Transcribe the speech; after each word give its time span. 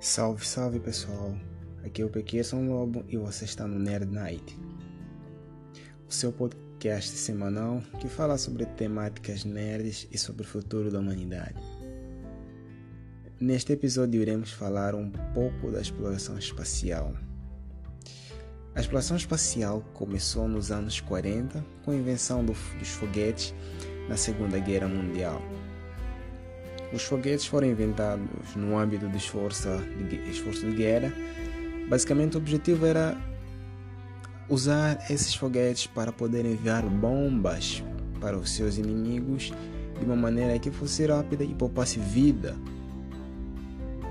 Salve, 0.00 0.46
salve 0.46 0.80
pessoal! 0.80 1.36
Aqui 1.84 2.00
é 2.00 2.04
o 2.06 2.08
Pequeno 2.08 2.72
Lobo 2.72 3.04
e 3.06 3.18
você 3.18 3.44
está 3.44 3.68
no 3.68 3.78
Nerd 3.78 4.10
Night, 4.10 4.58
o 6.08 6.10
seu 6.10 6.32
podcast 6.32 7.10
semanal 7.10 7.82
que 8.00 8.08
fala 8.08 8.38
sobre 8.38 8.64
temáticas 8.64 9.44
nerds 9.44 10.08
e 10.10 10.16
sobre 10.16 10.40
o 10.40 10.46
futuro 10.46 10.90
da 10.90 11.00
humanidade. 11.00 11.60
Neste 13.38 13.74
episódio 13.74 14.22
iremos 14.22 14.50
falar 14.50 14.94
um 14.94 15.10
pouco 15.34 15.70
da 15.70 15.82
exploração 15.82 16.38
espacial. 16.38 17.12
A 18.74 18.80
exploração 18.80 19.18
espacial 19.18 19.82
começou 19.92 20.48
nos 20.48 20.70
anos 20.70 20.98
40 20.98 21.62
com 21.84 21.90
a 21.90 21.96
invenção 21.96 22.42
do, 22.42 22.54
dos 22.78 22.88
foguetes 22.88 23.54
na 24.08 24.16
Segunda 24.16 24.58
Guerra 24.60 24.88
Mundial 24.88 25.42
os 26.92 27.02
foguetes 27.02 27.46
foram 27.46 27.68
inventados 27.68 28.26
no 28.56 28.78
âmbito 28.78 29.08
do 29.08 29.16
esforço 29.16 29.68
de, 30.08 30.16
esforço 30.30 30.66
de 30.66 30.76
guerra. 30.76 31.12
Basicamente, 31.88 32.36
o 32.36 32.38
objetivo 32.38 32.86
era 32.86 33.16
usar 34.48 34.98
esses 35.10 35.34
foguetes 35.34 35.86
para 35.86 36.10
poder 36.12 36.44
enviar 36.44 36.82
bombas 36.82 37.82
para 38.20 38.36
os 38.36 38.50
seus 38.50 38.78
inimigos 38.78 39.52
de 39.98 40.04
uma 40.04 40.16
maneira 40.16 40.58
que 40.58 40.70
fosse 40.70 41.06
rápida 41.06 41.44
e 41.44 41.54
poupasse 41.54 41.98
vida 41.98 42.56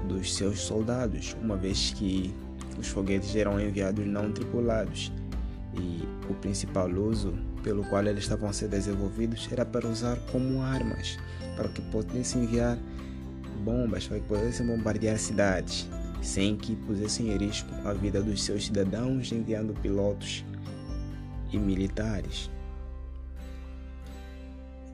dos 0.07 0.33
seus 0.33 0.59
soldados, 0.61 1.35
uma 1.41 1.55
vez 1.55 1.91
que 1.91 2.33
os 2.79 2.87
foguetes 2.87 3.35
eram 3.35 3.59
enviados 3.59 4.05
não 4.07 4.31
tripulados 4.31 5.11
e 5.75 6.03
o 6.29 6.33
principal 6.35 6.89
uso 6.89 7.33
pelo 7.63 7.83
qual 7.83 8.03
eles 8.05 8.23
estavam 8.23 8.49
a 8.49 8.53
ser 8.53 8.69
desenvolvidos 8.69 9.47
era 9.51 9.65
para 9.65 9.87
usar 9.87 10.17
como 10.31 10.61
armas, 10.61 11.17
para 11.59 11.67
que 11.67 11.81
pudessem 11.81 12.43
enviar 12.43 12.77
bombas, 13.65 14.07
para 14.07 14.17
que 14.17 14.25
pudessem 14.25 14.65
bombardear 14.65 15.19
cidades, 15.19 15.85
sem 16.21 16.55
que 16.55 16.73
pusessem 16.73 17.31
em 17.31 17.37
risco 17.37 17.69
a 17.83 17.91
vida 17.91 18.23
dos 18.23 18.41
seus 18.43 18.67
cidadãos, 18.67 19.29
enviando 19.33 19.73
pilotos 19.81 20.45
e 21.51 21.57
militares. 21.57 22.49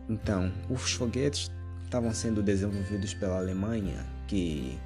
Então, 0.09 0.51
os 0.67 0.93
foguetes 0.93 1.51
estavam 1.83 2.11
sendo 2.11 2.41
desenvolvidos 2.41 3.13
pela 3.13 3.37
Alemanha, 3.37 4.03
que, 4.27 4.79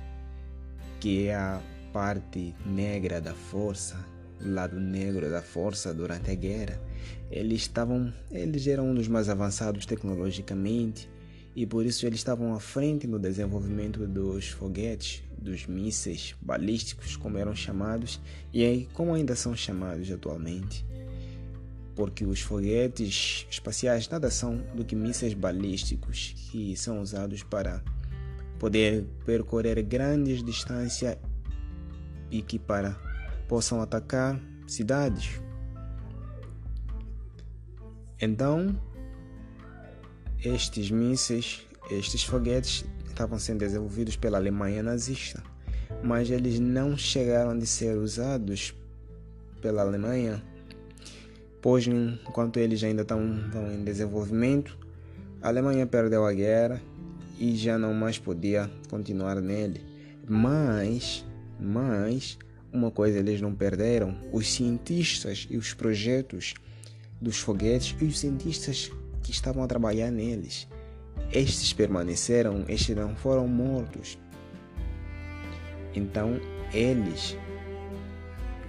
que 0.99 1.27
é 1.27 1.35
a 1.35 1.61
parte 1.93 2.53
negra 2.65 3.21
da 3.21 3.33
força 3.33 3.97
lado 4.41 4.79
negro 4.79 5.29
da 5.29 5.41
força 5.41 5.93
durante 5.93 6.31
a 6.31 6.33
guerra, 6.33 6.79
eles 7.29 7.63
estavam, 7.63 8.13
eles 8.31 8.65
eram 8.67 8.89
um 8.89 8.95
dos 8.95 9.09
mais 9.09 9.27
avançados 9.27 9.85
tecnologicamente 9.85 11.09
e 11.55 11.65
por 11.65 11.85
isso 11.85 12.05
eles 12.05 12.19
estavam 12.19 12.53
à 12.53 12.59
frente 12.59 13.07
no 13.07 13.19
desenvolvimento 13.19 14.05
dos 14.05 14.49
foguetes, 14.49 15.23
dos 15.37 15.65
mísseis 15.65 16.35
balísticos, 16.41 17.15
como 17.15 17.37
eram 17.37 17.55
chamados, 17.55 18.19
e 18.53 18.87
como 18.93 19.13
ainda 19.13 19.35
são 19.35 19.55
chamados 19.55 20.11
atualmente. 20.11 20.85
Porque 21.95 22.25
os 22.25 22.39
foguetes 22.39 23.45
espaciais 23.49 24.07
nada 24.07 24.29
são 24.29 24.57
do 24.73 24.85
que 24.85 24.95
mísseis 24.95 25.33
balísticos 25.33 26.33
que 26.51 26.75
são 26.75 27.01
usados 27.01 27.43
para 27.43 27.83
poder 28.57 29.05
percorrer 29.25 29.81
grandes 29.83 30.43
distâncias 30.43 31.17
e 32.31 32.41
que 32.41 32.59
para 32.59 32.91
possam 33.47 33.81
atacar 33.81 34.39
cidades. 34.67 35.41
Então, 38.21 38.79
estes 40.43 40.89
mísseis, 40.89 41.65
estes 41.91 42.23
foguetes 42.23 42.85
estavam 43.07 43.37
sendo 43.37 43.59
desenvolvidos 43.59 44.15
pela 44.15 44.37
Alemanha 44.37 44.81
nazista, 44.81 45.43
mas 46.03 46.29
eles 46.29 46.59
não 46.59 46.97
chegaram 46.97 47.51
a 47.51 47.65
ser 47.65 47.97
usados 47.97 48.73
pela 49.61 49.81
Alemanha, 49.81 50.41
pois 51.61 51.85
enquanto 51.87 52.57
eles 52.57 52.83
ainda 52.83 53.01
estão, 53.01 53.41
estão 53.45 53.71
em 53.71 53.83
desenvolvimento, 53.83 54.77
a 55.41 55.49
Alemanha 55.49 55.85
perdeu 55.85 56.25
a 56.25 56.33
guerra 56.33 56.81
e 57.37 57.55
já 57.55 57.77
não 57.77 57.93
mais 57.93 58.17
podia 58.17 58.69
continuar 58.89 59.41
nele. 59.41 59.81
Mas, 60.27 61.25
mas 61.59 62.37
uma 62.71 62.91
coisa 62.91 63.19
eles 63.19 63.41
não 63.41 63.53
perderam: 63.53 64.15
os 64.31 64.47
cientistas 64.47 65.47
e 65.49 65.57
os 65.57 65.73
projetos 65.73 66.53
dos 67.21 67.39
foguetes 67.39 67.95
e 67.99 68.05
os 68.05 68.19
cientistas 68.19 68.91
que 69.29 69.35
estavam 69.35 69.63
a 69.63 69.67
trabalhar 69.67 70.09
neles. 70.09 70.67
Estes 71.31 71.71
permaneceram, 71.71 72.65
estes 72.67 72.95
não 72.95 73.15
foram 73.15 73.47
mortos. 73.47 74.17
Então, 75.93 76.39
eles, 76.73 77.37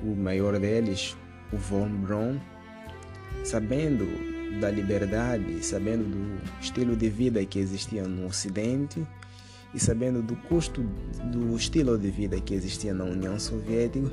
o 0.03 0.15
maior 0.15 0.59
deles, 0.59 1.17
o 1.53 1.57
Von 1.57 1.89
Braun, 1.89 2.39
sabendo 3.45 4.07
da 4.61 4.71
liberdade, 4.71 5.65
sabendo 5.65 6.05
do 6.05 6.61
estilo 6.61 6.95
de 6.95 7.09
vida 7.09 7.45
que 7.45 7.59
existia 7.59 8.07
no 8.07 8.27
Ocidente, 8.27 9.07
e 9.73 9.79
sabendo 9.79 10.21
do 10.21 10.35
custo 10.37 10.83
do 11.33 11.57
estilo 11.57 11.97
de 11.97 12.11
vida 12.11 12.41
que 12.41 12.55
existia 12.55 12.93
na 12.93 13.05
União 13.05 13.39
Soviética, 13.39 14.11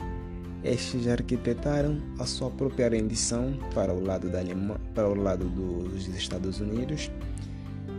estes 0.67 1.07
arquitetaram 1.07 1.97
a 2.19 2.25
sua 2.25 2.50
própria 2.51 2.89
rendição 2.89 3.57
para 3.73 3.94
o 3.94 4.03
lado 4.03 4.29
da 4.29 4.39
Alemanha, 4.39 4.79
para 4.94 5.07
o 5.07 5.16
lado 5.16 5.45
dos 5.45 6.07
Estados 6.07 6.59
Unidos. 6.59 7.09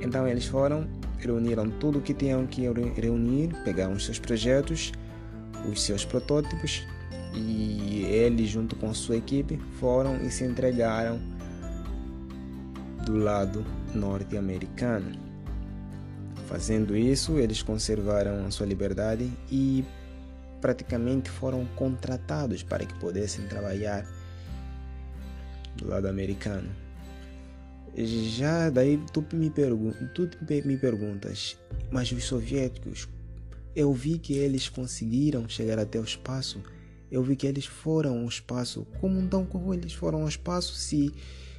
Então 0.01 0.29
eles 0.29 0.47
foram, 0.47 0.87
reuniram 1.19 1.71
tudo 1.71 1.99
o 1.99 2.03
que 2.03 2.15
tinham 2.15 2.47
que 2.47 2.63
reunir, 3.01 3.55
pegaram 3.65 3.95
os 3.95 4.05
seus 4.05 4.19
projetos, 4.19 4.93
os 5.71 5.83
seus 5.83 6.05
protótipos 6.05 6.87
e 7.35 8.05
eles 8.05 8.49
junto 8.51 8.77
com 8.77 8.93
sua 8.95 9.17
equipe 9.17 9.59
foram 9.81 10.17
e 10.25 10.31
se 10.31 10.45
entregaram 10.45 11.19
do 13.05 13.17
lado 13.17 13.65
norte-americano. 13.95 15.13
Fazendo 16.47 16.97
isso, 16.97 17.39
eles 17.39 17.63
conservaram 17.63 18.47
a 18.47 18.51
sua 18.51 18.67
liberdade 18.67 19.31
e 19.51 19.85
praticamente 20.61 21.31
foram 21.31 21.65
contratados 21.77 22.63
para 22.63 22.85
que 22.85 22.95
pudessem 22.95 23.47
trabalhar 23.47 24.07
do 25.77 25.89
lado 25.89 26.09
americano. 26.09 26.69
Já 27.97 28.71
daí 28.71 29.01
tu 29.13 29.25
me, 29.33 29.51
pergun 29.51 29.93
tu 30.15 30.29
me 30.65 30.77
perguntas, 30.77 31.57
mas 31.91 32.13
os 32.13 32.25
soviéticos, 32.25 33.09
eu 33.75 33.93
vi 33.93 34.19
que 34.19 34.35
eles 34.35 34.69
conseguiram 34.69 35.49
chegar 35.49 35.79
até 35.79 35.99
o 35.99 36.05
espaço, 36.05 36.63
eu 37.11 37.23
vi 37.23 37.35
que 37.35 37.47
eles 37.47 37.67
foram 37.67 38.21
ao 38.21 38.29
espaço. 38.29 38.87
Como 39.01 39.19
então 39.19 39.45
como 39.45 39.75
eles 39.75 39.95
foram 39.95 40.23
ao 40.23 40.29
espaço 40.29 40.75
se 40.75 41.13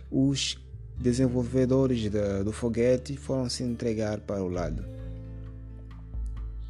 os 0.09 0.57
desenvolvedores 0.97 2.09
da, 2.09 2.43
do 2.43 2.51
foguete 2.51 3.17
foram 3.17 3.49
se 3.49 3.63
entregar 3.63 4.19
para 4.19 4.43
o 4.43 4.49
lado 4.49 4.98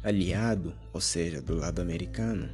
aliado, 0.02 0.72
ou 0.92 1.00
seja, 1.00 1.40
do 1.40 1.54
lado 1.54 1.80
americano. 1.80 2.48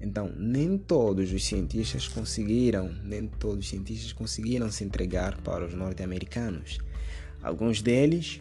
Então, 0.00 0.30
nem 0.36 0.76
todos 0.76 1.32
os 1.32 1.44
cientistas 1.44 2.06
conseguiram, 2.06 2.92
nem 3.02 3.26
todos 3.26 3.64
os 3.64 3.70
cientistas 3.70 4.12
conseguiram 4.12 4.70
se 4.70 4.84
entregar 4.84 5.40
para 5.40 5.64
os 5.64 5.72
norte-americanos. 5.72 6.78
Alguns 7.42 7.80
deles, 7.80 8.40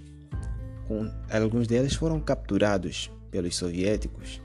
com, 0.88 1.09
alguns 1.30 1.68
deles 1.68 1.94
foram 1.94 2.19
capturados 2.19 3.09
pelos 3.31 3.56
soviéticos. 3.56 4.41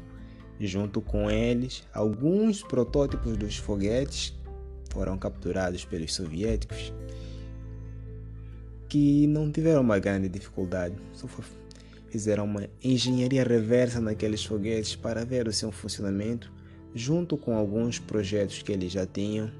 Junto 0.60 1.00
com 1.00 1.30
eles, 1.30 1.84
alguns 1.92 2.62
protótipos 2.62 3.36
dos 3.36 3.56
foguetes 3.56 4.32
foram 4.90 5.18
capturados 5.18 5.84
pelos 5.84 6.14
soviéticos 6.14 6.92
que 8.88 9.26
não 9.26 9.52
tiveram 9.52 9.82
uma 9.82 9.98
grande 9.98 10.28
dificuldade, 10.28 10.94
só 11.12 11.28
fizeram 12.10 12.44
uma 12.44 12.68
engenharia 12.82 13.44
reversa 13.44 14.00
naqueles 14.00 14.44
foguetes 14.44 14.96
para 14.96 15.24
ver 15.24 15.48
o 15.48 15.52
seu 15.52 15.70
funcionamento, 15.70 16.52
junto 16.94 17.36
com 17.36 17.56
alguns 17.56 17.98
projetos 17.98 18.62
que 18.62 18.72
eles 18.72 18.92
já 18.92 19.06
tinham, 19.06 19.50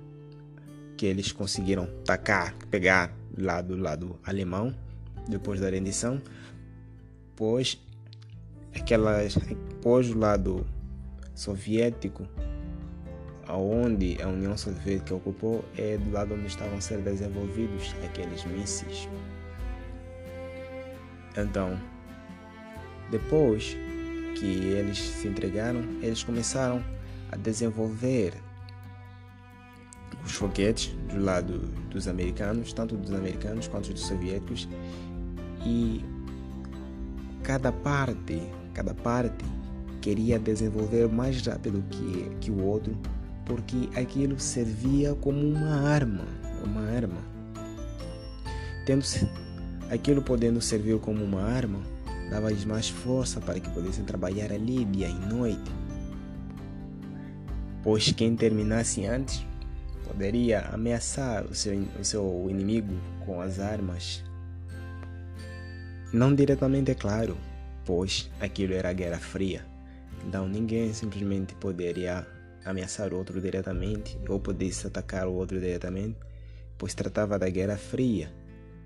que 0.97 1.07
eles 1.07 1.33
conseguiram 1.33 1.87
tacar, 2.05 2.55
pegar 2.71 3.15
lá 3.37 3.61
do 3.61 3.77
lado 3.77 4.19
alemão, 4.25 4.75
depois 5.29 5.61
da 5.61 5.69
rendição, 5.69 6.21
pois 7.37 7.79
aquelas, 8.75 9.39
pois 9.83 10.11
o 10.11 10.19
lado 10.19 10.67
soviético 11.35 12.27
aonde 13.49 14.21
a 14.23 14.29
União 14.29 14.57
Soviética 14.57 15.15
ocupou 15.15 15.65
é 15.77 15.97
do 15.97 16.11
lado 16.13 16.35
onde 16.35 16.47
estavam 16.47 16.81
ser 16.81 16.99
desenvolvidos 16.99 17.95
aqueles 18.05 18.45
mísseis. 18.45 19.09
Então, 21.37 21.79
depois 23.11 23.77
que 24.35 24.47
eles 24.47 24.99
se 24.99 25.29
entregaram, 25.29 25.81
eles 26.01 26.23
começaram 26.23 26.83
a 27.31 27.37
desenvolver 27.37 28.35
os 30.25 30.33
foguetes 30.33 30.95
do 31.13 31.23
lado 31.23 31.59
dos 31.91 32.07
americanos, 32.07 32.73
tanto 32.73 32.97
dos 32.97 33.13
americanos 33.13 33.67
quanto 33.67 33.93
dos 33.93 34.07
soviéticos, 34.07 34.69
e 35.65 36.05
cada 37.43 37.73
parte, 37.73 38.43
cada 38.75 38.95
parte 38.95 39.45
queria 40.01 40.39
desenvolver 40.39 41.09
mais 41.09 41.45
rápido 41.47 41.83
que, 41.91 42.31
que 42.41 42.51
o 42.51 42.63
outro, 42.63 42.97
porque 43.45 43.89
aquilo 43.99 44.39
servia 44.39 45.15
como 45.15 45.41
uma 45.41 45.91
arma, 45.91 46.25
uma 46.65 46.83
arma. 46.83 47.21
Tendo 48.87 49.05
aquilo 49.91 50.23
podendo 50.23 50.61
servir 50.61 50.99
como 50.99 51.25
uma 51.25 51.43
arma, 51.43 51.81
dava-lhes 52.31 52.65
mais 52.65 52.89
força 52.89 53.41
para 53.41 53.59
que 53.59 53.71
pudessem 53.71 54.05
trabalhar 54.05 54.53
ali 54.53 54.85
dia 54.85 55.09
e 55.09 55.15
noite. 55.15 55.71
Pois 57.83 58.13
quem 58.13 58.37
terminasse 58.37 59.07
antes 59.07 59.47
poderia 60.05 60.61
ameaçar 60.69 61.45
o 61.45 61.55
seu, 61.55 61.79
o 61.99 62.05
seu 62.05 62.47
inimigo 62.49 62.95
com 63.25 63.41
as 63.41 63.59
armas. 63.59 64.25
Não 66.13 66.35
diretamente, 66.35 66.91
é 66.91 66.95
claro, 66.95 67.37
pois 67.85 68.31
aquilo 68.41 68.75
era 68.75 68.91
a 68.91 68.93
Guerra 68.93 69.19
Fria. 69.19 69.65
Então 70.27 70.49
ninguém 70.49 70.93
simplesmente 70.93 71.55
poderia 71.55 72.27
ameaçar 72.65 73.13
o 73.13 73.17
outro 73.17 73.41
diretamente 73.41 74.19
ou 74.29 74.41
pudesse 74.41 74.87
atacar 74.87 75.27
o 75.27 75.35
outro 75.35 75.61
diretamente, 75.61 76.19
pois 76.77 76.95
tratava 76.95 77.39
da 77.39 77.49
Guerra 77.49 77.77
Fria. 77.77 78.33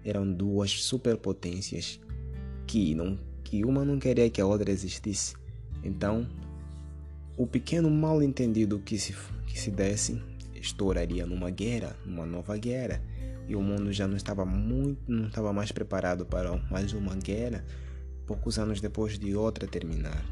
Eram 0.05 0.31
duas 0.33 0.83
superpotências 0.83 2.01
que, 2.67 2.95
não, 2.95 3.19
que 3.53 3.67
uma 3.67 3.85
não 3.85 3.99
queria 3.99 4.31
que 4.31 4.41
a 4.41 4.47
outra 4.47 4.71
existisse. 4.71 5.37
Então, 5.85 6.27
o 7.37 7.47
pequeno 7.47 7.91
mal 7.91 8.23
entendido 8.23 8.79
que 8.79 8.99
se, 8.99 9.15
que 9.47 9.61
se 9.61 9.71
desse 9.71 10.19
estouraria 10.55 11.27
numa 11.27 11.51
guerra, 11.51 11.95
numa 12.07 12.25
nova 12.25 12.57
guerra, 12.57 13.03
e 13.47 13.55
o 13.55 13.61
mundo 13.61 13.93
já 13.93 14.09
não 14.09 14.17
estava 14.17 14.47
muito, 14.47 15.03
não 15.07 15.27
estava 15.27 15.53
mais 15.53 15.71
preparado 15.71 16.25
para 16.25 16.57
mais 16.71 16.95
uma 16.95 17.15
guerra, 17.15 17.63
poucos 18.27 18.59
anos 18.59 18.81
depois 18.81 19.19
de 19.19 19.37
outra 19.37 19.69
terminar. 19.69 20.25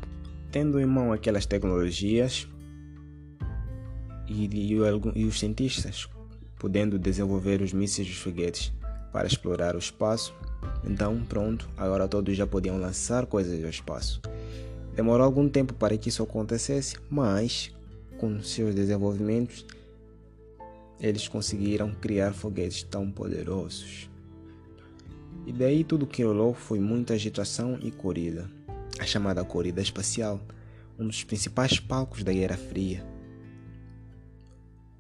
Tendo 0.51 0.81
em 0.81 0.87
mão 0.87 1.13
aquelas 1.13 1.45
tecnologias 1.45 2.49
e, 4.27 4.47
e, 4.47 4.73
e 5.15 5.25
os 5.27 5.39
cientistas 5.39 6.09
podendo 6.59 6.99
desenvolver 6.99 7.61
os 7.61 7.75
mísseis 7.75 8.09
e 8.09 8.13
os 8.13 8.17
foguetes 8.17 8.73
para 9.13 9.27
explorar 9.27 9.77
o 9.77 9.79
espaço, 9.79 10.35
então 10.85 11.23
pronto, 11.29 11.69
agora 11.77 12.09
todos 12.09 12.37
já 12.37 12.47
podiam 12.47 12.79
lançar 12.79 13.27
coisas 13.27 13.63
ao 13.63 13.71
espaço. 13.71 14.21
Demorou 14.95 15.25
algum 15.25 15.49
tempo 15.49 15.73
para 15.75 15.97
que 15.97 16.09
isso 16.09 16.23
acontecesse, 16.23 16.97
mas 17.09 17.73
com 18.19 18.43
seus 18.43 18.75
desenvolvimentos 18.75 19.65
eles 21.01 21.27
conseguiram 21.27 21.95
criar 21.95 22.33
foguetes 22.33 22.83
tão 22.83 23.11
poderosos. 23.11 24.11
E 25.47 25.53
daí 25.53 25.83
tudo 25.83 26.07
que 26.07 26.23
rolou 26.23 26.53
foi 26.53 26.79
muita 26.79 27.15
agitação 27.15 27.79
e 27.83 27.91
corrida, 27.91 28.51
a 28.99 29.07
chamada 29.07 29.43
corrida 29.43 29.81
espacial, 29.81 30.41
um 30.99 31.07
dos 31.07 31.25
principais 31.25 31.81
palcos 31.81 32.23
da 32.23 32.33
Guerra 32.33 32.59
Fria. 32.59 33.03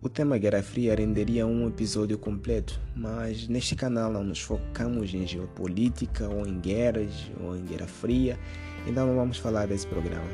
O 0.02 0.08
tema 0.08 0.38
Guerra 0.38 0.62
Fria 0.62 0.94
renderia 0.94 1.47
um 1.47 1.69
episódio 1.69 2.17
completo, 2.17 2.81
mas 2.94 3.47
neste 3.49 3.76
canal 3.76 4.11
não 4.11 4.25
nos 4.25 4.41
focamos 4.41 5.12
em 5.12 5.26
geopolítica 5.26 6.29
ou 6.29 6.47
em 6.47 6.58
guerras 6.58 7.31
ou 7.41 7.56
em 7.56 7.64
Guerra 7.64 7.87
Fria, 7.87 8.38
então 8.87 9.06
não 9.06 9.14
vamos 9.14 9.37
falar 9.37 9.67
desse 9.67 9.87
programa. 9.87 10.31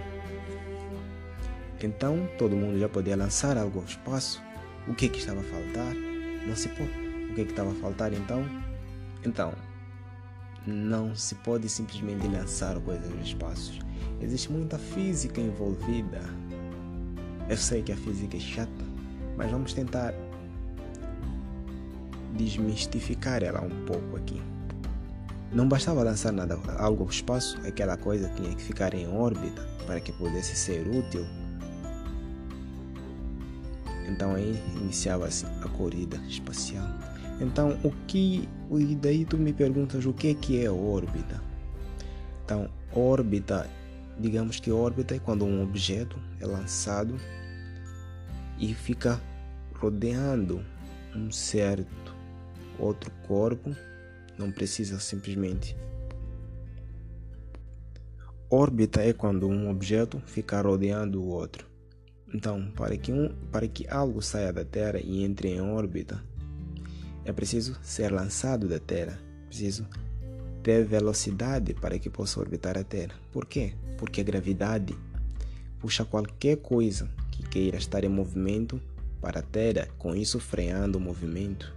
Então 1.82 2.28
todo 2.38 2.56
mundo 2.56 2.78
já 2.78 2.88
podia 2.88 3.16
lançar 3.16 3.58
algo 3.58 3.80
ao 3.80 3.84
espaço 3.84 4.40
o 4.88 4.94
que 4.94 5.06
é 5.06 5.08
que 5.08 5.18
estava 5.18 5.40
a 5.40 5.42
faltar? 5.42 5.94
Não 6.46 6.54
se 6.54 6.68
pode. 6.68 6.90
O 7.30 7.34
que 7.34 7.40
é 7.40 7.44
que 7.44 7.50
estava 7.50 7.72
a 7.72 7.74
faltar 7.74 8.12
então? 8.12 8.46
Então, 9.24 9.52
não 10.64 11.12
se 11.16 11.34
pode 11.34 11.68
simplesmente 11.68 12.24
lançar 12.28 12.78
coisas 12.80 13.08
no 13.10 13.20
espaço. 13.20 13.80
Existe 14.20 14.52
muita 14.52 14.78
física 14.78 15.40
envolvida. 15.40 16.20
Eu 17.48 17.56
sei 17.56 17.82
que 17.82 17.90
a 17.90 17.96
física 17.96 18.36
é 18.36 18.40
chata, 18.40 18.84
mas 19.36 19.50
vamos 19.50 19.72
tentar 19.72 20.14
desmistificar 22.36 23.42
ela 23.42 23.62
um 23.62 23.84
pouco 23.84 24.16
aqui. 24.16 24.40
Não 25.52 25.68
bastava 25.68 26.02
lançar 26.02 26.32
nada, 26.32 26.58
algo 26.78 27.04
ao 27.04 27.10
espaço, 27.10 27.58
aquela 27.66 27.96
coisa 27.96 28.28
tinha 28.36 28.54
que 28.54 28.62
ficar 28.62 28.92
em 28.94 29.08
órbita 29.08 29.62
para 29.86 30.00
que 30.00 30.12
pudesse 30.12 30.56
ser 30.56 30.86
útil 30.88 31.24
então 34.08 34.34
aí 34.34 34.60
iniciava-se 34.76 35.46
a 35.46 35.68
corrida 35.68 36.16
espacial. 36.28 36.86
Então 37.40 37.78
o 37.84 37.90
que 38.06 38.48
e 38.70 38.94
daí 38.94 39.24
tu 39.24 39.36
me 39.36 39.52
perguntas 39.52 40.06
o 40.06 40.12
que 40.12 40.28
é 40.28 40.34
que 40.34 40.64
é 40.64 40.70
órbita? 40.70 41.42
Então 42.44 42.68
órbita, 42.94 43.68
digamos 44.18 44.58
que 44.58 44.70
órbita 44.70 45.14
é 45.14 45.18
quando 45.18 45.44
um 45.44 45.62
objeto 45.62 46.16
é 46.40 46.46
lançado 46.46 47.16
e 48.58 48.74
fica 48.74 49.20
rodeando 49.74 50.64
um 51.14 51.30
certo 51.30 52.14
outro 52.78 53.10
corpo, 53.26 53.74
não 54.38 54.50
precisa 54.50 54.98
simplesmente 54.98 55.76
Órbita 58.48 59.00
é 59.02 59.12
quando 59.12 59.48
um 59.48 59.68
objeto 59.68 60.22
fica 60.24 60.60
rodeando 60.60 61.20
o 61.20 61.26
outro. 61.26 61.66
Então, 62.32 62.70
para 62.76 62.96
que, 62.96 63.12
um, 63.12 63.28
para 63.50 63.66
que 63.66 63.88
algo 63.88 64.22
saia 64.22 64.52
da 64.52 64.64
Terra 64.64 65.00
e 65.00 65.24
entre 65.24 65.48
em 65.48 65.60
órbita, 65.60 66.22
é 67.24 67.32
preciso 67.32 67.76
ser 67.82 68.12
lançado 68.12 68.68
da 68.68 68.78
Terra, 68.78 69.18
preciso 69.48 69.84
ter 70.62 70.84
velocidade 70.84 71.74
para 71.74 71.98
que 71.98 72.08
possa 72.08 72.38
orbitar 72.38 72.78
a 72.78 72.84
Terra. 72.84 73.16
Por 73.32 73.46
quê? 73.46 73.74
Porque 73.98 74.20
a 74.20 74.24
gravidade 74.24 74.94
puxa 75.80 76.04
qualquer 76.04 76.58
coisa 76.58 77.10
que 77.36 77.42
queira 77.48 77.76
estar 77.76 78.02
em 78.02 78.08
movimento 78.08 78.80
para 79.20 79.40
a 79.40 79.42
Terra, 79.42 79.88
com 79.98 80.14
isso 80.14 80.40
freando 80.40 80.98
o 80.98 81.00
movimento. 81.00 81.74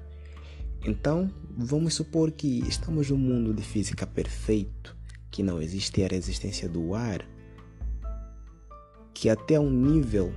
Então, 0.85 1.29
vamos 1.57 1.93
supor 1.93 2.31
que 2.31 2.59
estamos 2.67 3.09
num 3.09 3.17
mundo 3.17 3.53
de 3.53 3.61
física 3.61 4.07
perfeito, 4.07 4.95
que 5.29 5.43
não 5.43 5.61
existe 5.61 6.03
a 6.03 6.07
resistência 6.07 6.69
do 6.69 6.95
ar, 6.95 7.25
que 9.13 9.29
até 9.29 9.59
um 9.59 9.69
nível 9.69 10.33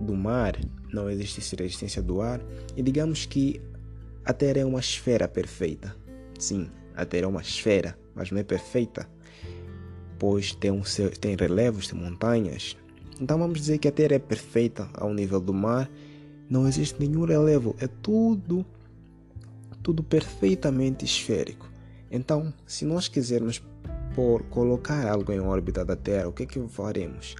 do 0.00 0.14
mar 0.14 0.58
não 0.92 1.08
existe 1.08 1.54
resistência 1.54 2.02
do 2.02 2.20
ar 2.20 2.40
e 2.76 2.82
digamos 2.82 3.26
que 3.26 3.60
a 4.24 4.32
Terra 4.32 4.60
é 4.60 4.64
uma 4.64 4.80
esfera 4.80 5.28
perfeita. 5.28 5.94
Sim, 6.38 6.68
a 6.96 7.04
Terra 7.04 7.26
é 7.26 7.28
uma 7.28 7.42
esfera, 7.42 7.96
mas 8.14 8.32
não 8.32 8.40
é 8.40 8.42
perfeita, 8.42 9.08
pois 10.18 10.52
tem, 10.52 10.72
um, 10.72 10.82
tem 11.20 11.36
relevos, 11.36 11.86
tem 11.86 11.98
montanhas. 11.98 12.76
Então 13.20 13.38
vamos 13.38 13.60
dizer 13.60 13.78
que 13.78 13.88
a 13.88 13.92
Terra 13.92 14.14
é 14.14 14.18
perfeita 14.18 14.88
ao 14.94 15.12
nível 15.12 15.40
do 15.40 15.54
mar, 15.54 15.90
não 16.48 16.66
existe 16.66 17.00
nenhum 17.00 17.24
relevo, 17.24 17.74
é 17.78 17.86
tudo, 17.86 18.64
tudo 19.82 20.02
perfeitamente 20.02 21.04
esférico. 21.04 21.70
Então, 22.10 22.52
se 22.66 22.84
nós 22.84 23.08
quisermos 23.08 23.62
por 24.14 24.42
colocar 24.44 25.08
algo 25.08 25.32
em 25.32 25.40
órbita 25.40 25.84
da 25.84 25.96
Terra, 25.96 26.28
o 26.28 26.32
que 26.32 26.44
é 26.44 26.46
que 26.46 26.60
faremos? 26.68 27.34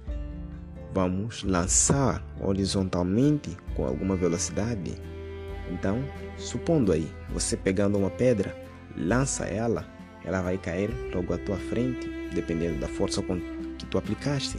vamos 0.95 1.43
lançar 1.43 2.25
horizontalmente 2.39 3.57
com 3.75 3.85
alguma 3.85 4.15
velocidade. 4.15 4.93
Então, 5.69 6.01
supondo 6.37 6.93
aí, 6.93 7.11
você 7.33 7.57
pegando 7.57 7.97
uma 7.97 8.09
pedra, 8.09 8.55
lança 8.95 9.45
ela, 9.45 9.85
ela 10.23 10.41
vai 10.41 10.57
cair 10.57 10.89
logo 11.13 11.33
à 11.33 11.37
tua 11.37 11.57
frente, 11.57 12.09
dependendo 12.33 12.79
da 12.79 12.87
força 12.87 13.21
que 13.77 13.85
tu 13.87 13.97
aplicaste. 13.97 14.57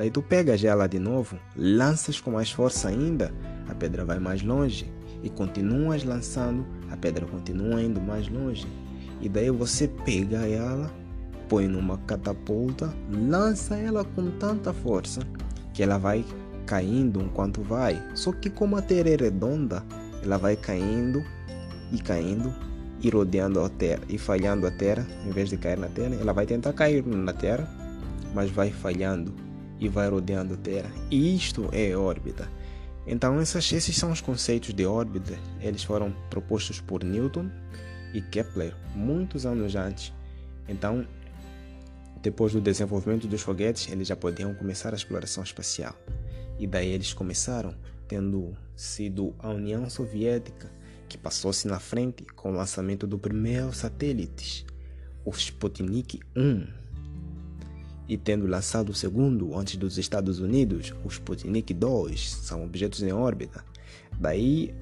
Daí 0.00 0.10
tu 0.10 0.22
pegas 0.22 0.64
ela 0.64 0.86
de 0.86 0.98
novo, 0.98 1.38
lanças 1.54 2.18
com 2.18 2.30
mais 2.30 2.50
força 2.50 2.88
ainda, 2.88 3.30
a 3.68 3.74
pedra 3.74 4.02
vai 4.02 4.18
mais 4.18 4.40
longe 4.40 4.90
e 5.22 5.28
continuas 5.28 6.04
lançando, 6.04 6.64
a 6.90 6.96
pedra 6.96 7.26
continua 7.26 7.82
indo 7.82 8.00
mais 8.00 8.26
longe. 8.26 8.66
E 9.20 9.28
daí 9.28 9.50
você 9.50 9.86
pega 9.86 10.48
ela, 10.48 10.90
põe 11.50 11.68
numa 11.68 11.98
catapulta, 11.98 12.90
lança 13.10 13.76
ela 13.76 14.02
com 14.02 14.30
tanta 14.38 14.72
força 14.72 15.20
que 15.74 15.82
ela 15.82 15.98
vai 15.98 16.24
caindo 16.64 17.20
enquanto 17.20 17.60
vai. 17.60 18.02
Só 18.14 18.32
que 18.32 18.48
como 18.48 18.78
a 18.78 18.80
Terra 18.80 19.10
é 19.10 19.16
redonda, 19.16 19.84
ela 20.22 20.38
vai 20.38 20.56
caindo 20.56 21.22
e 21.92 21.98
caindo 21.98 22.54
e 23.02 23.10
rodeando 23.10 23.60
a 23.60 23.68
Terra 23.68 24.00
e 24.08 24.16
falhando 24.16 24.66
a 24.66 24.70
Terra, 24.70 25.06
em 25.26 25.30
vez 25.30 25.50
de 25.50 25.58
cair 25.58 25.76
na 25.76 25.88
Terra, 25.88 26.16
ela 26.18 26.32
vai 26.32 26.46
tentar 26.46 26.72
cair 26.72 27.04
na 27.04 27.34
Terra, 27.34 27.68
mas 28.34 28.50
vai 28.50 28.70
falhando 28.70 29.49
e 29.80 29.88
vai 29.88 30.08
rodeando 30.08 30.54
a 30.54 30.56
Terra. 30.56 30.90
E 31.10 31.34
isto 31.34 31.68
é 31.72 31.96
órbita. 31.96 32.48
Então 33.06 33.40
essas, 33.40 33.72
esses 33.72 33.96
são 33.96 34.12
os 34.12 34.20
conceitos 34.20 34.72
de 34.72 34.86
órbita. 34.86 35.36
Eles 35.60 35.82
foram 35.82 36.14
propostos 36.28 36.80
por 36.80 37.02
Newton 37.02 37.50
e 38.14 38.20
Kepler 38.20 38.76
muitos 38.94 39.46
anos 39.46 39.74
antes. 39.74 40.12
Então 40.68 41.04
depois 42.22 42.52
do 42.52 42.60
desenvolvimento 42.60 43.26
dos 43.26 43.40
foguetes, 43.40 43.90
eles 43.90 44.06
já 44.06 44.14
podiam 44.14 44.54
começar 44.54 44.92
a 44.92 44.96
exploração 44.96 45.42
espacial. 45.42 45.96
E 46.58 46.66
daí 46.66 46.90
eles 46.90 47.14
começaram, 47.14 47.74
tendo 48.06 48.54
sido 48.76 49.34
a 49.38 49.48
União 49.48 49.88
Soviética 49.88 50.70
que 51.08 51.16
passou-se 51.16 51.66
na 51.66 51.80
frente 51.80 52.24
com 52.36 52.52
o 52.52 52.54
lançamento 52.54 53.06
do 53.06 53.18
primeiro 53.18 53.72
satélite, 53.72 54.64
o 55.24 55.30
Sputnik 55.30 56.20
1. 56.36 56.79
E 58.10 58.16
tendo 58.16 58.44
lançado 58.44 58.90
o 58.90 58.94
segundo 58.94 59.56
antes 59.56 59.76
dos 59.76 59.96
Estados 59.96 60.40
Unidos, 60.40 60.92
o 61.04 61.08
Sputnik 61.08 61.72
2, 61.72 62.28
são 62.42 62.64
objetos 62.64 63.04
em 63.04 63.12
órbita. 63.12 63.64
Daí 64.18 64.74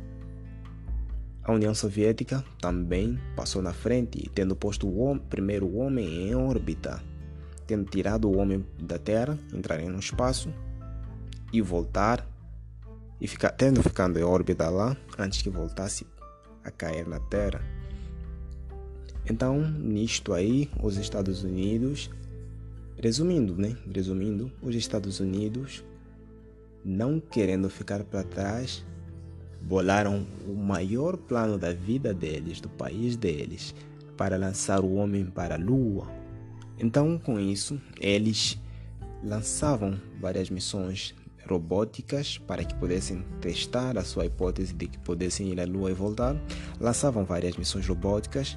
a 1.44 1.52
União 1.52 1.74
Soviética 1.74 2.42
também 2.58 3.20
passou 3.36 3.60
na 3.60 3.74
frente, 3.74 4.30
tendo 4.34 4.56
posto 4.56 4.88
o 4.88 5.18
primeiro 5.18 5.76
homem 5.76 6.26
em 6.26 6.34
órbita, 6.34 7.04
tendo 7.66 7.84
tirado 7.84 8.30
o 8.30 8.38
homem 8.38 8.64
da 8.82 8.98
Terra, 8.98 9.38
entrar 9.52 9.78
no 9.78 9.98
espaço 9.98 10.50
e 11.52 11.60
voltar, 11.60 12.26
e 13.20 13.28
ficar, 13.28 13.50
tendo 13.50 13.82
ficado 13.82 14.18
em 14.18 14.22
órbita 14.22 14.70
lá 14.70 14.96
antes 15.18 15.42
que 15.42 15.50
voltasse 15.50 16.06
a 16.64 16.70
cair 16.70 17.06
na 17.06 17.20
Terra. 17.20 17.60
Então, 19.28 19.60
nisto 19.60 20.32
aí, 20.32 20.70
os 20.82 20.96
Estados 20.96 21.44
Unidos, 21.44 22.08
resumindo, 23.00 23.56
né? 23.56 23.76
Resumindo, 23.92 24.50
os 24.62 24.74
Estados 24.74 25.20
Unidos, 25.20 25.84
não 26.84 27.20
querendo 27.20 27.70
ficar 27.70 28.02
para 28.04 28.22
trás, 28.22 28.84
bolaram 29.60 30.26
o 30.46 30.54
maior 30.54 31.16
plano 31.16 31.58
da 31.58 31.72
vida 31.72 32.12
deles, 32.12 32.60
do 32.60 32.68
país 32.68 33.16
deles, 33.16 33.74
para 34.16 34.36
lançar 34.36 34.80
o 34.80 34.94
homem 34.94 35.24
para 35.24 35.54
a 35.54 35.58
Lua. 35.58 36.08
Então, 36.78 37.18
com 37.18 37.38
isso, 37.38 37.80
eles 38.00 38.58
lançavam 39.22 40.00
várias 40.20 40.48
missões 40.48 41.14
robóticas 41.48 42.38
para 42.38 42.62
que 42.62 42.74
pudessem 42.74 43.24
testar 43.40 43.96
a 43.96 44.04
sua 44.04 44.26
hipótese 44.26 44.74
de 44.74 44.86
que 44.86 44.98
pudessem 44.98 45.48
ir 45.48 45.60
à 45.60 45.64
Lua 45.64 45.90
e 45.90 45.94
voltar. 45.94 46.36
Lançavam 46.78 47.24
várias 47.24 47.56
missões 47.56 47.86
robóticas 47.86 48.56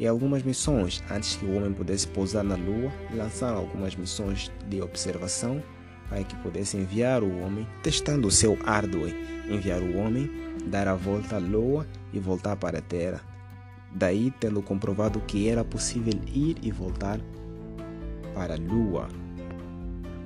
e 0.00 0.06
algumas 0.06 0.42
missões 0.42 1.04
antes 1.10 1.36
que 1.36 1.44
o 1.44 1.54
homem 1.54 1.74
pudesse 1.74 2.08
pousar 2.08 2.42
na 2.42 2.56
Lua, 2.56 2.90
lançaram 3.14 3.58
algumas 3.58 3.94
missões 3.94 4.50
de 4.66 4.80
observação 4.80 5.62
para 6.08 6.24
que 6.24 6.34
pudesse 6.36 6.78
enviar 6.78 7.22
o 7.22 7.38
homem, 7.40 7.66
testando 7.82 8.26
o 8.26 8.30
seu 8.30 8.54
hardware, 8.54 9.14
enviar 9.48 9.82
o 9.82 9.98
homem, 9.98 10.28
dar 10.66 10.88
a 10.88 10.94
volta 10.94 11.36
à 11.36 11.38
Lua 11.38 11.86
e 12.14 12.18
voltar 12.18 12.56
para 12.56 12.78
a 12.78 12.82
Terra. 12.82 13.20
Daí, 13.92 14.32
tendo 14.40 14.62
comprovado 14.62 15.20
que 15.20 15.48
era 15.48 15.62
possível 15.62 16.14
ir 16.26 16.56
e 16.62 16.70
voltar 16.72 17.20
para 18.34 18.54
a 18.54 18.58
Lua. 18.58 19.06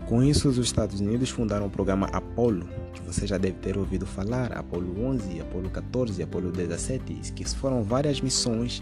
Com 0.06 0.22
isso, 0.22 0.48
os 0.48 0.58
Estados 0.58 1.00
Unidos 1.00 1.30
fundaram 1.30 1.66
o 1.66 1.70
programa 1.70 2.06
Apollo, 2.12 2.68
que 2.92 3.02
você 3.02 3.26
já 3.26 3.38
deve 3.38 3.58
ter 3.58 3.76
ouvido 3.76 4.06
falar, 4.06 4.52
Apollo 4.52 5.04
11, 5.04 5.40
Apollo 5.40 5.70
14, 5.70 6.22
Apollo 6.22 6.52
17, 6.52 7.32
que 7.32 7.44
foram 7.48 7.82
várias 7.82 8.20
missões 8.20 8.80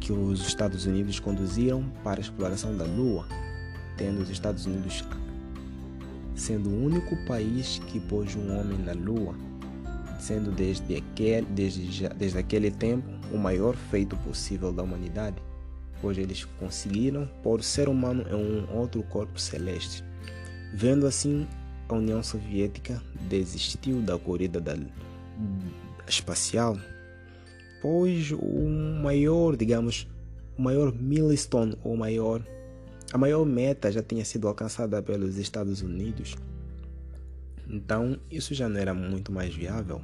que 0.00 0.12
os 0.12 0.46
Estados 0.46 0.86
Unidos 0.86 1.20
conduziram 1.20 1.84
para 2.02 2.20
a 2.20 2.22
exploração 2.22 2.76
da 2.76 2.84
Lua, 2.84 3.26
tendo 3.96 4.22
os 4.22 4.30
Estados 4.30 4.66
Unidos 4.66 5.04
sendo 6.34 6.70
o 6.70 6.84
único 6.84 7.16
país 7.26 7.80
que 7.88 7.98
pôs 7.98 8.36
um 8.36 8.58
homem 8.58 8.78
na 8.78 8.92
Lua, 8.92 9.34
sendo 10.20 10.50
desde 10.50 10.96
aquele, 10.96 11.46
desde, 11.46 12.08
desde 12.10 12.38
aquele 12.38 12.70
tempo 12.70 13.08
o 13.32 13.36
maior 13.36 13.74
feito 13.90 14.16
possível 14.18 14.72
da 14.72 14.82
humanidade, 14.82 15.36
pois 16.00 16.16
eles 16.16 16.44
conseguiram 16.58 17.28
pôr 17.42 17.60
o 17.60 17.62
ser 17.62 17.88
humano 17.88 18.24
em 18.30 18.34
um 18.34 18.76
outro 18.76 19.02
corpo 19.02 19.38
celeste. 19.38 20.04
Vendo 20.72 21.06
assim, 21.06 21.46
a 21.88 21.94
União 21.94 22.22
Soviética 22.22 23.02
desistiu 23.28 24.00
da 24.00 24.18
corrida 24.18 24.60
da, 24.60 24.76
espacial, 26.06 26.78
pois 27.80 28.30
o 28.32 28.68
maior, 29.02 29.56
digamos, 29.56 30.08
o 30.56 30.62
maior 30.62 30.92
milestone, 30.92 31.76
ou 31.82 31.96
maior 31.96 32.44
a 33.10 33.16
maior 33.16 33.44
meta 33.46 33.90
já 33.90 34.02
tinha 34.02 34.22
sido 34.22 34.46
alcançada 34.46 35.02
pelos 35.02 35.38
Estados 35.38 35.80
Unidos, 35.80 36.36
então 37.66 38.18
isso 38.30 38.54
já 38.54 38.68
não 38.68 38.78
era 38.78 38.92
muito 38.92 39.32
mais 39.32 39.54
viável. 39.54 40.02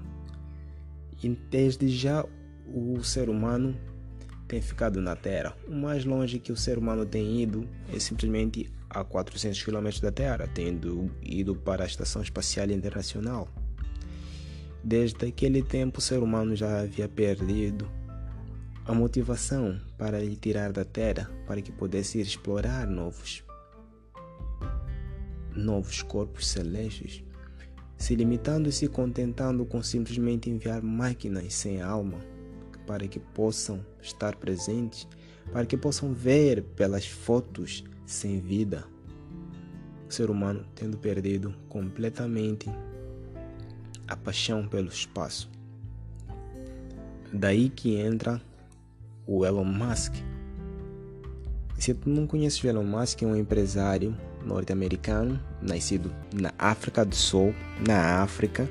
E 1.22 1.28
desde 1.50 1.88
já 1.88 2.24
o 2.66 3.02
ser 3.02 3.28
humano 3.28 3.76
tem 4.48 4.60
ficado 4.60 5.00
na 5.00 5.16
Terra. 5.16 5.54
O 5.66 5.74
mais 5.74 6.04
longe 6.04 6.38
que 6.38 6.52
o 6.52 6.56
ser 6.56 6.78
humano 6.78 7.04
tem 7.04 7.42
ido 7.42 7.68
é 7.94 7.98
simplesmente 7.98 8.70
a 8.88 9.04
400 9.04 9.62
km 9.62 9.88
da 10.00 10.12
Terra, 10.12 10.48
tendo 10.52 11.10
ido 11.22 11.54
para 11.54 11.84
a 11.84 11.86
Estação 11.86 12.22
Espacial 12.22 12.70
Internacional. 12.70 13.48
Desde 14.84 15.26
aquele 15.26 15.62
tempo, 15.62 15.98
o 15.98 16.02
ser 16.02 16.18
humano 16.18 16.54
já 16.54 16.80
havia 16.80 17.08
perdido 17.08 17.90
a 18.84 18.92
motivação 18.92 19.80
para 19.96 20.18
lhe 20.18 20.36
tirar 20.36 20.72
da 20.72 20.84
terra 20.84 21.30
para 21.46 21.62
que 21.62 21.72
pudesse 21.72 22.18
ir 22.18 22.22
explorar 22.22 22.86
novos 22.86 23.42
novos 25.56 26.02
corpos 26.02 26.48
celestes, 26.48 27.24
se 27.96 28.14
limitando 28.14 28.68
e 28.68 28.72
se 28.72 28.88
contentando 28.88 29.64
com 29.64 29.82
simplesmente 29.82 30.50
enviar 30.50 30.82
máquinas 30.82 31.54
sem 31.54 31.80
alma 31.80 32.18
para 32.86 33.08
que 33.08 33.18
possam 33.18 33.80
estar 34.02 34.36
presentes, 34.36 35.08
para 35.50 35.64
que 35.64 35.78
possam 35.78 36.12
ver 36.12 36.62
pelas 36.76 37.06
fotos 37.06 37.84
sem 38.04 38.38
vida. 38.38 38.84
O 40.06 40.12
ser 40.12 40.28
humano 40.28 40.66
tendo 40.74 40.98
perdido 40.98 41.54
completamente 41.68 42.68
a 44.08 44.16
paixão 44.16 44.66
pelo 44.66 44.88
espaço. 44.88 45.50
Daí 47.32 47.68
que 47.68 47.96
entra 47.96 48.40
o 49.26 49.44
Elon 49.44 49.64
Musk. 49.64 50.14
Se 51.78 51.92
tu 51.92 52.08
não 52.08 52.26
conheces 52.26 52.62
o 52.62 52.68
Elon 52.68 52.84
Musk, 52.84 53.22
é 53.22 53.26
um 53.26 53.36
empresário 53.36 54.16
norte-americano, 54.44 55.40
nascido 55.60 56.14
na 56.32 56.52
África 56.58 57.04
do 57.04 57.14
Sul, 57.14 57.54
na 57.86 58.22
África, 58.22 58.68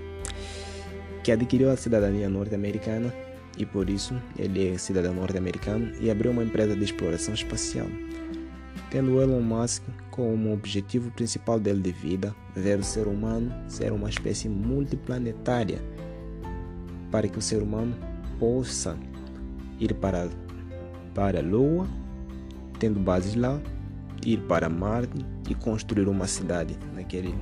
que 1.23 1.31
adquiriu 1.31 1.69
a 1.69 1.77
cidadania 1.77 2.29
norte-americana 2.29 3.13
e 3.57 3.65
por 3.65 3.89
isso 3.89 4.19
ele 4.37 4.69
é 4.69 4.77
cidadão 4.77 5.13
norte-americano 5.13 5.93
e 5.99 6.09
abriu 6.09 6.31
uma 6.31 6.43
empresa 6.43 6.75
de 6.75 6.83
exploração 6.83 7.33
espacial. 7.33 7.87
Tendo 8.93 9.19
Elon 9.19 9.41
Musk 9.41 9.81
como 10.11 10.53
objetivo 10.53 11.09
principal 11.09 11.59
dele 11.59 11.81
de 11.81 11.91
vida 11.91 12.35
ver 12.55 12.77
o 12.77 12.83
ser 12.83 13.07
humano 13.07 13.51
ser 13.67 13.91
uma 13.91 14.07
espécie 14.07 14.47
multiplanetária, 14.47 15.81
para 17.09 17.27
que 17.27 17.39
o 17.39 17.41
ser 17.41 17.63
humano 17.63 17.95
possa 18.37 18.95
ir 19.79 19.95
para 19.95 20.29
para 21.15 21.39
a 21.39 21.41
Lua, 21.41 21.87
tendo 22.77 22.99
bases 22.99 23.33
lá, 23.33 23.59
ir 24.23 24.37
para 24.41 24.69
Marte 24.69 25.25
e 25.49 25.55
construir 25.55 26.07
uma 26.07 26.27
cidade 26.27 26.77
naquele, 26.93 27.33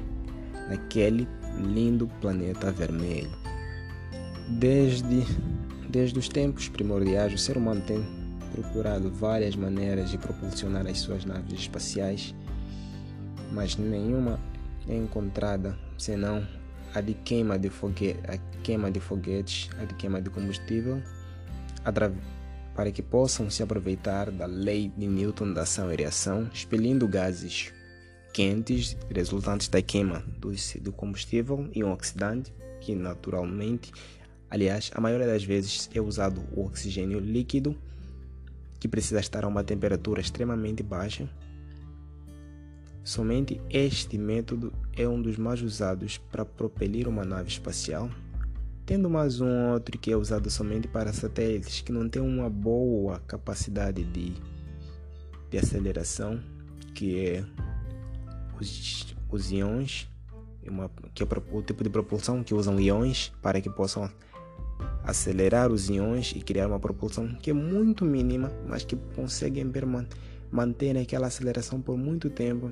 naquele 0.70 1.27
lindo 1.58 2.08
planeta 2.22 2.72
vermelho. 2.72 3.29
Desde, 4.48 5.25
desde 5.89 6.17
os 6.17 6.29
tempos 6.29 6.70
primordiais, 6.70 7.34
o 7.34 7.38
ser 7.38 7.58
humano 7.58 7.81
tem 7.81 8.01
procurado 8.53 9.10
várias 9.10 9.55
maneiras 9.55 10.10
de 10.10 10.17
propulsionar 10.17 10.88
as 10.88 11.00
suas 11.00 11.25
naves 11.25 11.60
espaciais, 11.60 12.36
mas 13.51 13.75
nenhuma 13.75 14.39
é 14.88 14.96
encontrada 14.96 15.77
senão 15.98 16.46
a 16.93 17.01
de 17.01 17.13
queima 17.13 17.58
de, 17.58 17.70
foguete, 17.70 18.20
a 18.27 18.38
queima 18.62 18.91
de 18.91 19.00
foguetes, 19.00 19.70
a 19.79 19.86
de 19.86 19.93
queima 19.96 20.22
de 20.22 20.29
combustível, 20.29 21.01
para 22.75 22.91
que 22.91 23.01
possam 23.01 23.50
se 23.50 23.63
aproveitar 23.63 24.31
da 24.31 24.46
lei 24.46 24.91
de 24.96 25.08
Newton 25.08 25.53
da 25.53 25.62
ação 25.62 25.91
e 25.91 25.96
reação, 25.96 26.50
expelindo 26.53 27.08
gases 27.08 27.72
quentes 28.34 28.98
resultantes 29.13 29.67
da 29.67 29.81
queima 29.81 30.24
do, 30.38 30.51
do 30.81 30.91
combustível 30.91 31.70
e 31.74 31.84
um 31.84 31.91
oxidante, 31.91 32.53
que 32.79 32.96
naturalmente, 32.96 33.91
aliás, 34.50 34.89
a 34.93 35.01
maioria 35.01 35.27
das 35.27 35.43
vezes 35.43 35.89
é 35.93 36.01
usado 36.01 36.41
o 36.55 36.65
oxigênio 36.65 37.20
líquido, 37.20 37.77
que 38.82 38.90
precisa 38.90 39.22
estar 39.22 39.46
a 39.46 39.48
uma 39.48 39.64
temperatura 39.64 40.20
extremamente 40.20 40.84
baixa. 40.84 41.30
Somente 43.02 43.62
este 43.70 44.18
método 44.18 44.74
é 44.92 45.08
um 45.08 45.22
dos 45.22 45.38
mais 45.38 45.62
usados 45.62 46.18
para 46.18 46.44
propelir 46.44 47.08
uma 47.08 47.24
nave 47.24 47.48
espacial 47.48 48.10
tendo 48.92 49.10
mais 49.10 49.40
um 49.40 49.72
outro 49.72 49.98
que 49.98 50.12
é 50.12 50.18
usado 50.18 50.50
somente 50.50 50.86
para 50.86 51.14
satélites 51.14 51.80
que 51.80 51.94
não 51.94 52.10
tem 52.10 52.22
uma 52.22 52.50
boa 52.50 53.20
capacidade 53.22 54.04
de, 54.04 54.34
de 55.50 55.58
aceleração, 55.58 56.42
que 56.94 57.26
é 57.26 57.46
os, 58.60 59.16
os 59.30 59.50
íons, 59.50 60.10
uma, 60.68 60.92
que 61.14 61.24
é 61.24 61.26
o 61.26 61.62
tipo 61.62 61.86
de 61.86 61.90
propulsão 61.90 62.44
que 62.44 62.54
usam 62.54 62.78
íons 62.82 63.32
para 63.42 63.62
que 63.62 63.70
possam 63.70 64.12
acelerar 65.04 65.72
os 65.72 65.90
íons 65.90 66.34
e 66.36 66.42
criar 66.42 66.68
uma 66.68 66.80
propulsão 66.80 67.28
que 67.42 67.50
é 67.50 67.54
muito 67.54 68.06
mínima, 68.06 68.52
mas 68.68 68.84
que 68.84 68.96
conseguem 69.16 69.70
manter 70.52 70.98
aquela 70.98 71.28
aceleração 71.28 71.82
por 71.82 71.98
muito 71.98 72.30
tempo 72.30 72.72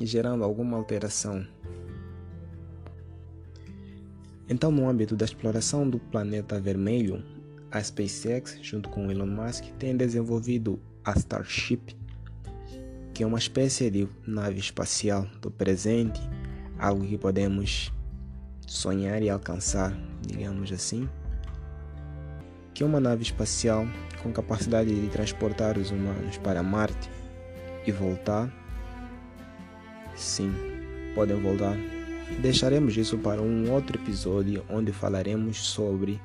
gerando 0.00 0.44
alguma 0.44 0.76
alteração. 0.76 1.46
Então, 4.48 4.70
no 4.70 4.88
âmbito 4.88 5.14
da 5.14 5.24
exploração 5.24 5.88
do 5.88 5.98
planeta 5.98 6.58
vermelho, 6.60 7.22
a 7.70 7.82
SpaceX, 7.82 8.58
junto 8.62 8.88
com 8.88 9.10
Elon 9.10 9.26
Musk, 9.26 9.64
tem 9.78 9.96
desenvolvido 9.96 10.80
a 11.04 11.12
Starship, 11.12 11.96
que 13.14 13.22
é 13.22 13.26
uma 13.26 13.38
espécie 13.38 13.90
de 13.90 14.08
nave 14.26 14.58
espacial 14.58 15.26
do 15.40 15.50
presente, 15.50 16.20
algo 16.78 17.06
que 17.06 17.16
podemos 17.16 17.92
sonhar 18.66 19.22
e 19.22 19.30
alcançar, 19.30 19.96
digamos 20.26 20.72
assim, 20.72 21.08
que 22.74 22.84
uma 22.84 23.00
nave 23.00 23.22
espacial 23.22 23.86
com 24.22 24.32
capacidade 24.32 24.94
de 24.94 25.08
transportar 25.08 25.78
os 25.78 25.90
humanos 25.90 26.38
para 26.38 26.62
Marte 26.62 27.10
e 27.86 27.92
voltar. 27.92 28.52
Sim, 30.14 30.52
podem 31.14 31.40
voltar. 31.40 31.76
Deixaremos 32.40 32.96
isso 32.96 33.18
para 33.18 33.42
um 33.42 33.70
outro 33.70 34.00
episódio 34.00 34.64
onde 34.68 34.92
falaremos 34.92 35.58
sobre 35.58 36.20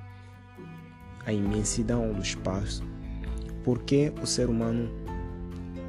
a 1.26 1.34
imensidão 1.34 2.14
do 2.14 2.22
espaço, 2.22 2.84
porque 3.64 4.14
o 4.22 4.26
ser 4.26 4.48
humano 4.48 4.90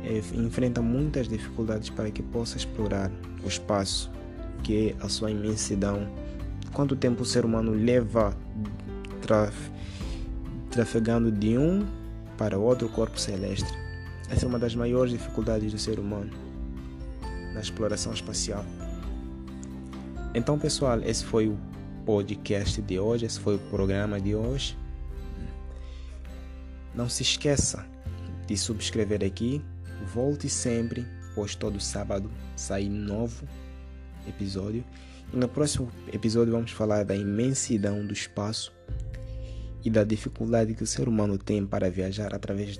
é, 0.03 0.19
enfrenta 0.35 0.81
muitas 0.81 1.29
dificuldades 1.29 1.91
para 1.91 2.11
que 2.11 2.23
possa 2.23 2.57
explorar 2.57 3.11
o 3.45 3.49
espaço, 3.49 4.11
que 4.63 4.89
é 4.89 5.05
a 5.05 5.09
sua 5.09 5.31
imensidão. 5.31 6.09
Quanto 6.77 6.95
tempo 6.95 7.23
o 7.23 7.25
ser 7.25 7.47
humano 7.47 7.73
leva 7.73 8.37
traf, 9.23 9.57
trafegando 10.71 11.33
de 11.33 11.57
um 11.57 11.87
para 12.37 12.59
outro 12.59 12.87
corpo 12.91 13.19
celeste? 13.19 13.73
Essa 14.29 14.45
é 14.45 14.49
uma 14.49 14.59
das 14.59 14.75
maiores 14.75 15.11
dificuldades 15.11 15.73
do 15.73 15.79
ser 15.79 15.99
humano 15.99 16.31
na 17.55 17.61
exploração 17.61 18.13
espacial. 18.13 18.63
Então, 20.35 20.59
pessoal, 20.59 21.01
esse 21.01 21.25
foi 21.25 21.49
o 21.49 21.57
podcast 22.05 22.83
de 22.83 23.01
hoje, 23.01 23.25
esse 23.25 23.41
foi 23.41 23.55
o 23.57 23.59
programa 23.71 24.21
de 24.21 24.35
hoje. 24.35 24.77
Não 26.95 27.09
se 27.09 27.23
esqueça 27.23 27.87
de 28.47 28.55
subscrever 28.55 29.25
aqui. 29.25 29.65
Volte 30.13 30.47
sempre, 30.47 31.07
pois 31.35 31.55
todo 31.55 31.81
sábado 31.81 32.31
sai 32.55 32.87
novo 32.87 33.49
episódio. 34.29 34.85
No 35.33 35.49
próximo 35.49 35.91
episódio 36.13 36.53
vamos 36.53 36.71
falar 36.71 37.05
da 37.05 37.15
imensidão 37.15 38.07
do 38.07 38.13
espaço 38.13 38.73
e 39.85 39.91
da 39.91 40.05
dificuldade 40.05 40.75
que 40.75 40.83
o 40.83 40.87
ser 40.87 41.09
humano 41.09 41.37
tem 41.39 41.67
para 41.67 41.91
viajar 41.91 42.35
através 42.35 42.79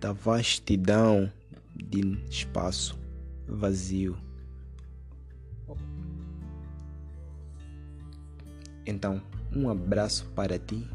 da 0.00 0.12
vastidão 0.12 1.32
de 1.74 2.18
espaço 2.28 2.98
vazio. 3.46 4.16
Então, 8.84 9.22
um 9.54 9.68
abraço 9.68 10.24
para 10.34 10.58
ti 10.58 10.88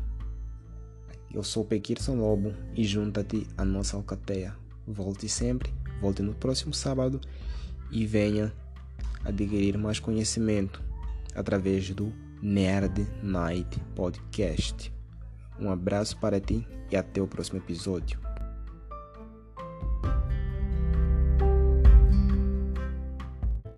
eu 1.34 1.42
sou 1.42 1.66
Pequirson 1.66 2.13
Lobo 2.13 2.54
e 2.75 2.84
junta-te 2.84 3.48
à 3.58 3.66
nossa 3.66 3.98
alcateia. 3.98 4.56
Volte 4.86 5.28
sempre, 5.28 5.74
volte 6.00 6.22
no 6.22 6.36
próximo 6.36 6.75
sábado 6.75 7.20
e 7.92 8.06
venha 8.06 8.54
adquirir 9.24 9.77
mais 9.77 10.00
conhecimento 10.00 10.82
através 11.36 11.89
do 11.92 12.13
Nerd 12.42 13.08
Night 13.22 13.80
Podcast. 13.96 14.94
Um 15.60 15.70
abraço 15.70 16.18
para 16.18 16.39
ti 16.39 16.68
e 16.92 16.96
até 16.96 17.22
o 17.22 17.27
próximo 17.27 17.60
episódio. 17.60 18.23